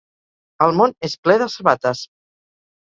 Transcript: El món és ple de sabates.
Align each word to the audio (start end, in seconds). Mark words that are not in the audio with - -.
El 0.67 0.73
món 0.79 0.95
és 1.09 1.15
ple 1.29 1.39
de 1.43 1.51
sabates. 1.59 2.05